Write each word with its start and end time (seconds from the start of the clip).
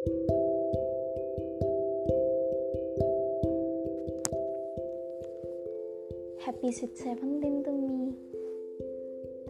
Happy 0.00 0.08
Sweet 6.72 6.96
Seventeen 6.96 7.60
to 7.60 7.68
me. 7.68 8.16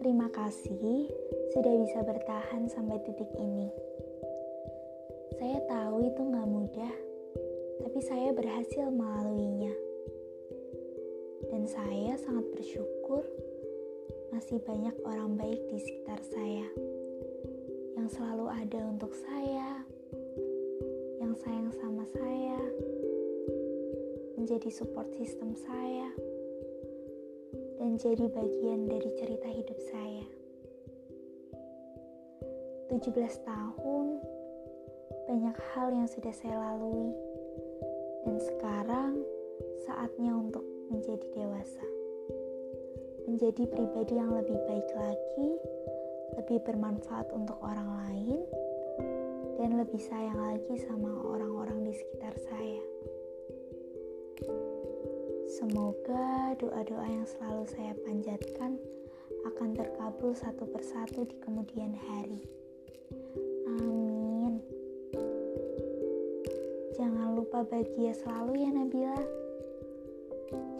Terima 0.03 0.27
kasih 0.27 1.07
sudah 1.55 1.71
bisa 1.79 2.03
bertahan 2.03 2.67
sampai 2.67 2.99
titik 2.99 3.31
ini. 3.39 3.71
Saya 5.39 5.63
tahu 5.71 6.11
itu 6.11 6.19
gak 6.19 6.49
mudah, 6.51 6.95
tapi 7.87 7.99
saya 8.03 8.35
berhasil 8.35 8.91
melaluinya. 8.91 9.71
Dan 11.47 11.63
saya 11.63 12.19
sangat 12.19 12.51
bersyukur 12.51 13.23
masih 14.35 14.59
banyak 14.67 14.99
orang 15.07 15.39
baik 15.39 15.63
di 15.71 15.79
sekitar 15.79 16.19
saya 16.27 16.67
yang 17.95 18.11
selalu 18.11 18.51
ada 18.51 18.91
untuk 18.91 19.15
saya, 19.15 19.87
yang 21.31 21.39
sayang 21.47 21.71
sama 21.79 22.03
saya, 22.11 22.59
menjadi 24.35 24.67
support 24.67 25.07
system 25.15 25.55
saya, 25.55 26.11
dan 27.79 27.95
jadi 27.95 28.27
bagian 28.27 28.91
dari 28.91 29.07
cerita 29.15 29.47
hidup 29.47 29.79
saya. 29.95 30.27
17 32.91 33.15
tahun, 33.47 34.07
banyak 35.31 35.55
hal 35.71 35.95
yang 35.95 36.11
sudah 36.11 36.35
saya 36.35 36.59
lalui, 36.59 37.15
dan 38.27 38.35
sekarang 38.51 39.15
saatnya 39.87 40.35
untuk 40.35 40.67
menjadi 40.91 41.31
dewasa 41.31 41.87
menjadi 43.23 43.63
pribadi 43.71 44.19
yang 44.19 44.35
lebih 44.35 44.59
baik 44.67 44.89
lagi, 44.99 45.49
lebih 46.35 46.59
bermanfaat 46.67 47.31
untuk 47.31 47.55
orang 47.63 47.87
lain, 47.87 48.20
dan 49.61 49.77
lebih 49.77 50.01
sayang 50.01 50.41
lagi 50.41 50.73
sama 50.89 51.21
orang-orang 51.21 51.85
di 51.85 51.93
sekitar 51.93 52.33
saya. 52.49 52.81
Semoga 55.53 56.57
doa-doa 56.57 57.05
yang 57.05 57.29
selalu 57.29 57.69
saya 57.69 57.93
panjatkan 58.01 58.81
akan 59.45 59.69
terkabul 59.77 60.33
satu 60.33 60.65
persatu 60.65 61.29
di 61.29 61.37
kemudian 61.45 61.93
hari. 61.93 62.41
Amin. 63.77 64.57
Jangan 66.97 67.37
lupa 67.37 67.61
bahagia 67.61 68.17
selalu 68.17 68.65
ya 68.65 68.69
Nabila. 68.73 69.21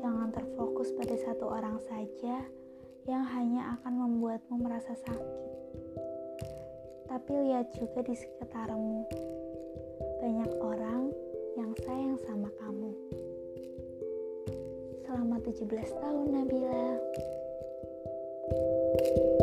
Jangan 0.02 0.34
terfokus 0.34 0.90
pada 0.98 1.14
satu 1.22 1.54
orang 1.54 1.78
saja 1.86 2.50
yang 3.06 3.30
hanya 3.30 3.78
akan 3.78 4.10
membuatmu 4.10 4.58
merasa 4.58 4.98
sakit 4.98 5.51
tapi 7.12 7.36
lihat 7.44 7.68
juga 7.76 8.00
di 8.08 8.16
sekitarmu. 8.16 9.04
Banyak 10.24 10.52
orang 10.64 11.12
yang 11.60 11.76
sayang 11.84 12.16
sama 12.24 12.48
kamu. 12.56 12.96
Selama 15.04 15.36
17 15.44 15.92
tahun 16.00 16.28
Nabila. 16.32 16.84
thank 18.52 19.16
you 19.16 19.41